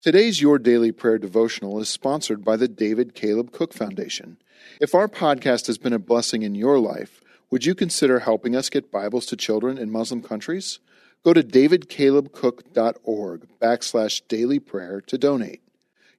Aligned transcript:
Today's 0.00 0.40
Your 0.40 0.60
Daily 0.60 0.92
Prayer 0.92 1.18
devotional 1.18 1.80
is 1.80 1.88
sponsored 1.88 2.44
by 2.44 2.56
the 2.56 2.68
David 2.68 3.16
Caleb 3.16 3.50
Cook 3.50 3.74
Foundation. 3.74 4.36
If 4.80 4.94
our 4.94 5.08
podcast 5.08 5.66
has 5.66 5.76
been 5.76 5.92
a 5.92 5.98
blessing 5.98 6.42
in 6.42 6.54
your 6.54 6.78
life, 6.78 7.20
would 7.50 7.66
you 7.66 7.74
consider 7.74 8.20
helping 8.20 8.54
us 8.54 8.70
get 8.70 8.92
Bibles 8.92 9.26
to 9.26 9.36
children 9.36 9.76
in 9.76 9.90
Muslim 9.90 10.22
countries? 10.22 10.78
Go 11.24 11.34
to 11.34 11.42
davidcalebcook.org 11.42 13.48
backslash 13.60 14.22
daily 14.28 14.60
prayer 14.60 15.00
to 15.00 15.18
donate. 15.18 15.62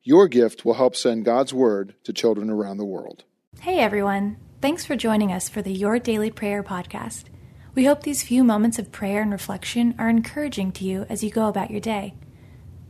Your 0.04 0.28
gift 0.28 0.66
will 0.66 0.74
help 0.74 0.98
send 0.98 1.24
God's 1.24 1.54
Word 1.54 1.96
to 2.04 2.12
children 2.12 2.50
around 2.50 2.80
the 2.80 2.86
world. 2.86 3.24
Hey 3.62 3.80
everyone, 3.80 4.36
thanks 4.60 4.84
for 4.84 4.98
joining 4.98 5.32
us 5.32 5.48
for 5.48 5.62
the 5.62 5.72
Your 5.72 6.00
Daily 6.00 6.32
Prayer 6.32 6.64
podcast. 6.64 7.28
We 7.76 7.86
hope 7.86 8.04
these 8.04 8.24
few 8.24 8.44
moments 8.44 8.78
of 8.78 8.92
prayer 8.92 9.22
and 9.22 9.32
reflection 9.32 9.96
are 9.98 10.10
encouraging 10.10 10.74
to 10.74 10.84
you 10.84 11.06
as 11.08 11.24
you 11.24 11.32
go 11.32 11.48
about 11.48 11.72
your 11.72 11.80
day. 11.80 12.16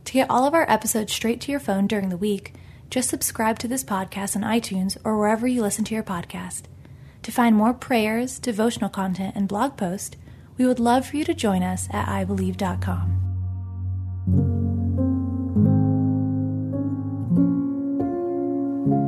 To 0.04 0.12
get 0.12 0.30
all 0.30 0.46
of 0.46 0.54
our 0.54 0.68
episodes 0.70 1.12
straight 1.12 1.40
to 1.42 1.50
your 1.50 1.60
phone 1.60 1.86
during 1.86 2.08
the 2.08 2.16
week, 2.16 2.54
just 2.90 3.08
subscribe 3.08 3.58
to 3.60 3.68
this 3.68 3.84
podcast 3.84 4.34
on 4.34 4.42
iTunes 4.42 4.96
or 5.04 5.16
wherever 5.16 5.46
you 5.46 5.62
listen 5.62 5.84
to 5.84 5.94
your 5.94 6.02
podcast. 6.02 6.62
To 7.22 7.32
find 7.32 7.54
more 7.54 7.74
prayers, 7.74 8.38
devotional 8.38 8.90
content, 8.90 9.36
and 9.36 9.46
blog 9.46 9.76
posts, 9.76 10.16
we 10.56 10.66
would 10.66 10.80
love 10.80 11.06
for 11.06 11.16
you 11.16 11.24
to 11.24 11.34
join 11.34 11.62
us 11.62 11.88
at 11.92 12.08
ibelieve.com. 12.08 13.16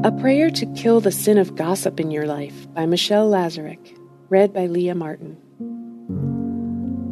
A 0.05 0.13
Prayer 0.13 0.51
to 0.51 0.67
Kill 0.75 1.01
the 1.01 1.13
Sin 1.13 1.39
of 1.39 1.55
Gossip 1.55 2.01
in 2.01 2.11
Your 2.11 2.27
Life 2.27 2.73
by 2.75 2.87
Michelle 2.87 3.31
Lazurek, 3.31 3.97
read 4.29 4.53
by 4.53 4.67
Leah 4.67 4.95
Martin. 4.95 5.37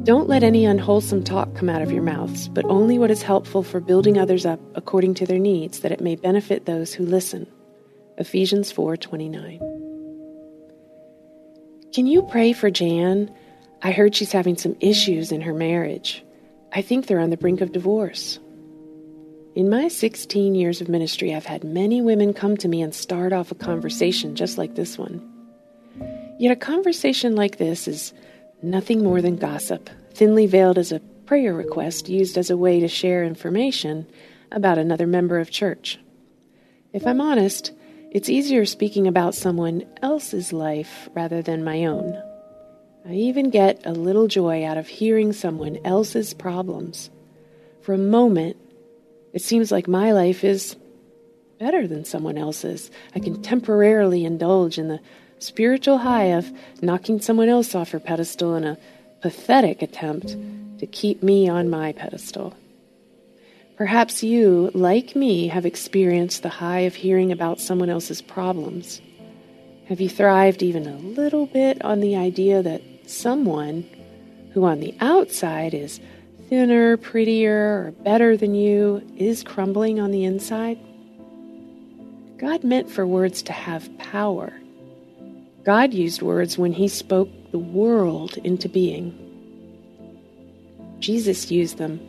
Don't 0.04 0.28
let 0.30 0.42
any 0.42 0.64
unwholesome 0.64 1.24
talk 1.24 1.54
come 1.54 1.68
out 1.68 1.82
of 1.82 1.92
your 1.92 2.02
mouths, 2.02 2.48
but 2.48 2.64
only 2.64 2.98
what 2.98 3.10
is 3.10 3.20
helpful 3.20 3.62
for 3.62 3.80
building 3.80 4.16
others 4.16 4.46
up 4.46 4.58
according 4.74 5.12
to 5.14 5.26
their 5.26 5.38
needs, 5.38 5.80
that 5.80 5.92
it 5.92 6.00
may 6.00 6.16
benefit 6.16 6.64
those 6.64 6.94
who 6.94 7.04
listen. 7.04 7.46
Ephesians 8.16 8.72
4:29. 8.72 9.58
Can 11.92 12.06
you 12.06 12.22
pray 12.22 12.54
for 12.54 12.70
Jan? 12.70 13.30
I 13.82 13.92
heard 13.92 14.14
she's 14.14 14.32
having 14.32 14.56
some 14.56 14.74
issues 14.80 15.32
in 15.32 15.42
her 15.42 15.52
marriage. 15.52 16.24
I 16.72 16.80
think 16.80 17.06
they're 17.06 17.20
on 17.20 17.30
the 17.30 17.36
brink 17.36 17.60
of 17.60 17.72
divorce. 17.72 18.38
In 19.54 19.68
my 19.68 19.88
16 19.88 20.54
years 20.54 20.80
of 20.80 20.88
ministry, 20.88 21.34
I've 21.34 21.44
had 21.44 21.62
many 21.62 22.00
women 22.00 22.32
come 22.32 22.56
to 22.58 22.68
me 22.68 22.80
and 22.80 22.94
start 22.94 23.34
off 23.34 23.52
a 23.52 23.54
conversation 23.54 24.34
just 24.34 24.56
like 24.56 24.76
this 24.76 24.96
one. 24.96 25.20
Yet 26.38 26.52
a 26.52 26.56
conversation 26.56 27.36
like 27.36 27.58
this 27.58 27.86
is 27.86 28.14
nothing 28.62 29.02
more 29.02 29.20
than 29.22 29.36
gossip, 29.36 29.90
thinly 30.12 30.46
veiled 30.46 30.78
as 30.78 30.92
a 30.92 31.00
prayer 31.26 31.54
request 31.54 32.08
used 32.08 32.36
as 32.36 32.50
a 32.50 32.56
way 32.56 32.80
to 32.80 32.88
share 32.88 33.24
information 33.24 34.06
about 34.52 34.78
another 34.78 35.06
member 35.06 35.38
of 35.38 35.50
church. 35.50 35.98
If 36.92 37.06
I'm 37.06 37.20
honest, 37.20 37.72
it's 38.10 38.28
easier 38.28 38.66
speaking 38.66 39.06
about 39.06 39.36
someone 39.36 39.86
else's 40.02 40.52
life 40.52 41.08
rather 41.14 41.42
than 41.42 41.62
my 41.62 41.84
own. 41.84 42.20
I 43.08 43.12
even 43.12 43.50
get 43.50 43.86
a 43.86 43.92
little 43.92 44.26
joy 44.26 44.64
out 44.64 44.76
of 44.76 44.88
hearing 44.88 45.32
someone 45.32 45.78
else's 45.84 46.34
problems. 46.34 47.10
For 47.82 47.94
a 47.94 47.98
moment, 47.98 48.56
it 49.32 49.42
seems 49.42 49.70
like 49.70 49.86
my 49.86 50.12
life 50.12 50.42
is 50.42 50.76
better 51.58 51.86
than 51.86 52.04
someone 52.04 52.36
else's. 52.36 52.90
I 53.14 53.20
can 53.20 53.40
temporarily 53.40 54.24
indulge 54.24 54.78
in 54.78 54.88
the 54.88 55.00
spiritual 55.40 55.98
high 55.98 56.26
of 56.26 56.52
knocking 56.80 57.20
someone 57.20 57.48
else 57.48 57.74
off 57.74 57.90
her 57.90 57.98
pedestal 57.98 58.54
in 58.54 58.64
a 58.64 58.78
pathetic 59.20 59.82
attempt 59.82 60.36
to 60.78 60.86
keep 60.86 61.22
me 61.22 61.48
on 61.48 61.68
my 61.68 61.92
pedestal. 61.92 62.54
Perhaps 63.76 64.22
you, 64.22 64.70
like 64.74 65.16
me, 65.16 65.48
have 65.48 65.64
experienced 65.64 66.42
the 66.42 66.50
high 66.50 66.80
of 66.80 66.94
hearing 66.94 67.32
about 67.32 67.60
someone 67.60 67.88
else's 67.88 68.20
problems. 68.20 69.00
Have 69.88 70.00
you 70.00 70.08
thrived 70.08 70.62
even 70.62 70.86
a 70.86 70.96
little 70.96 71.46
bit 71.46 71.82
on 71.82 72.00
the 72.00 72.14
idea 72.14 72.62
that 72.62 72.82
someone 73.06 73.88
who 74.52 74.64
on 74.64 74.80
the 74.80 74.94
outside 75.00 75.74
is 75.74 75.98
thinner, 76.48 76.96
prettier, 76.96 77.86
or 77.86 77.94
better 78.02 78.36
than 78.36 78.54
you 78.54 79.02
is 79.16 79.42
crumbling 79.42 79.98
on 79.98 80.10
the 80.10 80.24
inside? 80.24 80.78
God 82.38 82.62
meant 82.64 82.90
for 82.90 83.06
words 83.06 83.42
to 83.44 83.52
have 83.52 83.98
power. 83.98 84.52
God 85.64 85.92
used 85.92 86.22
words 86.22 86.56
when 86.56 86.72
He 86.72 86.88
spoke 86.88 87.28
the 87.50 87.58
world 87.58 88.38
into 88.38 88.68
being. 88.68 89.14
Jesus 91.00 91.50
used 91.50 91.76
them 91.76 92.00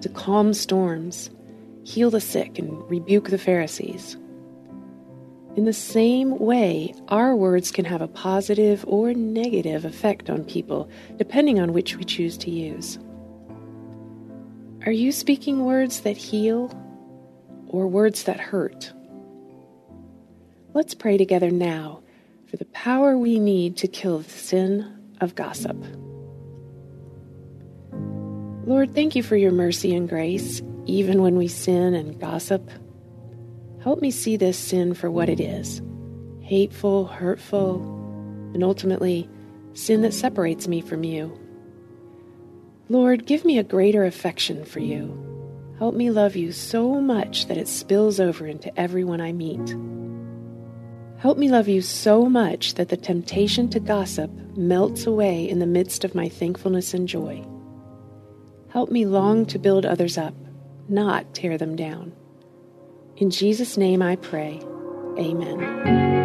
to 0.00 0.08
calm 0.08 0.54
storms, 0.54 1.30
heal 1.84 2.10
the 2.10 2.20
sick, 2.20 2.58
and 2.58 2.88
rebuke 2.88 3.30
the 3.30 3.38
Pharisees. 3.38 4.16
In 5.56 5.64
the 5.64 5.72
same 5.72 6.38
way, 6.38 6.94
our 7.08 7.34
words 7.34 7.72
can 7.72 7.84
have 7.84 8.00
a 8.00 8.08
positive 8.08 8.84
or 8.86 9.12
negative 9.12 9.84
effect 9.84 10.30
on 10.30 10.44
people, 10.44 10.88
depending 11.16 11.58
on 11.58 11.72
which 11.72 11.96
we 11.96 12.04
choose 12.04 12.38
to 12.38 12.50
use. 12.50 12.98
Are 14.86 14.92
you 14.92 15.10
speaking 15.10 15.64
words 15.64 16.02
that 16.02 16.16
heal 16.16 16.72
or 17.66 17.88
words 17.88 18.22
that 18.24 18.38
hurt? 18.38 18.92
Let's 20.72 20.94
pray 20.94 21.18
together 21.18 21.50
now 21.50 21.99
for 22.50 22.56
the 22.56 22.64
power 22.66 23.16
we 23.16 23.38
need 23.38 23.76
to 23.76 23.86
kill 23.86 24.18
the 24.18 24.30
sin 24.30 24.98
of 25.20 25.36
gossip. 25.36 25.76
Lord, 28.66 28.92
thank 28.92 29.14
you 29.14 29.22
for 29.22 29.36
your 29.36 29.52
mercy 29.52 29.94
and 29.94 30.08
grace, 30.08 30.60
even 30.86 31.22
when 31.22 31.36
we 31.36 31.46
sin 31.46 31.94
and 31.94 32.18
gossip. 32.18 32.68
Help 33.82 34.00
me 34.00 34.10
see 34.10 34.36
this 34.36 34.58
sin 34.58 34.94
for 34.94 35.10
what 35.10 35.28
it 35.28 35.40
is 35.40 35.80
hateful, 36.40 37.06
hurtful, 37.06 37.76
and 38.54 38.64
ultimately 38.64 39.30
sin 39.74 40.02
that 40.02 40.12
separates 40.12 40.66
me 40.66 40.80
from 40.80 41.04
you. 41.04 41.38
Lord, 42.88 43.24
give 43.24 43.44
me 43.44 43.58
a 43.58 43.62
greater 43.62 44.04
affection 44.04 44.64
for 44.64 44.80
you. 44.80 45.16
Help 45.78 45.94
me 45.94 46.10
love 46.10 46.34
you 46.34 46.50
so 46.50 47.00
much 47.00 47.46
that 47.46 47.56
it 47.56 47.68
spills 47.68 48.18
over 48.18 48.48
into 48.48 48.76
everyone 48.78 49.20
I 49.20 49.30
meet. 49.30 49.76
Help 51.20 51.36
me 51.36 51.50
love 51.50 51.68
you 51.68 51.82
so 51.82 52.24
much 52.30 52.74
that 52.74 52.88
the 52.88 52.96
temptation 52.96 53.68
to 53.68 53.78
gossip 53.78 54.30
melts 54.56 55.04
away 55.04 55.46
in 55.46 55.58
the 55.58 55.66
midst 55.66 56.02
of 56.02 56.14
my 56.14 56.30
thankfulness 56.30 56.94
and 56.94 57.06
joy. 57.06 57.44
Help 58.70 58.90
me 58.90 59.04
long 59.04 59.44
to 59.44 59.58
build 59.58 59.84
others 59.84 60.16
up, 60.16 60.32
not 60.88 61.34
tear 61.34 61.58
them 61.58 61.76
down. 61.76 62.12
In 63.18 63.30
Jesus' 63.30 63.76
name 63.76 64.00
I 64.00 64.16
pray. 64.16 64.62
Amen. 65.18 66.19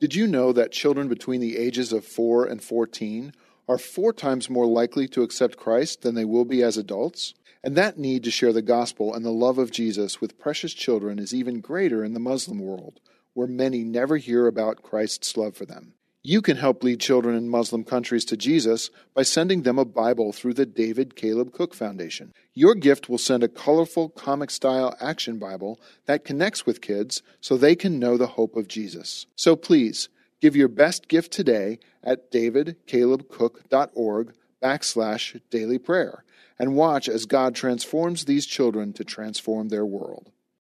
Did 0.00 0.14
you 0.14 0.26
know 0.26 0.50
that 0.54 0.72
children 0.72 1.08
between 1.08 1.42
the 1.42 1.58
ages 1.58 1.92
of 1.92 2.06
4 2.06 2.46
and 2.46 2.62
14 2.64 3.34
are 3.68 3.76
four 3.76 4.14
times 4.14 4.48
more 4.48 4.66
likely 4.66 5.06
to 5.08 5.22
accept 5.22 5.58
Christ 5.58 6.00
than 6.00 6.14
they 6.14 6.24
will 6.24 6.46
be 6.46 6.62
as 6.62 6.78
adults? 6.78 7.34
And 7.62 7.76
that 7.76 7.98
need 7.98 8.24
to 8.24 8.30
share 8.30 8.54
the 8.54 8.62
gospel 8.62 9.14
and 9.14 9.26
the 9.26 9.30
love 9.30 9.58
of 9.58 9.70
Jesus 9.70 10.18
with 10.18 10.38
precious 10.38 10.72
children 10.72 11.18
is 11.18 11.34
even 11.34 11.60
greater 11.60 12.02
in 12.02 12.14
the 12.14 12.18
Muslim 12.18 12.60
world, 12.60 12.98
where 13.34 13.46
many 13.46 13.84
never 13.84 14.16
hear 14.16 14.46
about 14.46 14.82
Christ's 14.82 15.36
love 15.36 15.54
for 15.54 15.66
them. 15.66 15.92
You 16.22 16.42
can 16.42 16.58
help 16.58 16.84
lead 16.84 17.00
children 17.00 17.34
in 17.34 17.48
Muslim 17.48 17.82
countries 17.82 18.26
to 18.26 18.36
Jesus 18.36 18.90
by 19.14 19.22
sending 19.22 19.62
them 19.62 19.78
a 19.78 19.86
Bible 19.86 20.34
through 20.34 20.52
the 20.52 20.66
David 20.66 21.16
Caleb 21.16 21.50
Cook 21.50 21.74
Foundation. 21.74 22.34
Your 22.52 22.74
gift 22.74 23.08
will 23.08 23.16
send 23.16 23.42
a 23.42 23.48
colorful 23.48 24.10
comic 24.10 24.50
style 24.50 24.94
action 25.00 25.38
Bible 25.38 25.80
that 26.04 26.26
connects 26.26 26.66
with 26.66 26.82
kids 26.82 27.22
so 27.40 27.56
they 27.56 27.74
can 27.74 27.98
know 27.98 28.18
the 28.18 28.26
hope 28.26 28.54
of 28.54 28.68
Jesus. 28.68 29.24
So 29.34 29.56
please, 29.56 30.10
give 30.42 30.54
your 30.54 30.68
best 30.68 31.08
gift 31.08 31.32
today 31.32 31.78
at 32.04 32.30
davidcalebcook.org 32.30 34.34
backslash 34.62 35.40
daily 35.48 35.78
prayer 35.78 36.22
and 36.58 36.76
watch 36.76 37.08
as 37.08 37.24
God 37.24 37.54
transforms 37.54 38.26
these 38.26 38.44
children 38.44 38.92
to 38.92 39.04
transform 39.04 39.70
their 39.70 39.86
world. 39.86 40.30